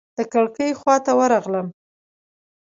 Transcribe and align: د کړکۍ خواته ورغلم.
د 0.17 0.19
کړکۍ 0.31 0.71
خواته 0.79 1.11
ورغلم. 1.19 1.67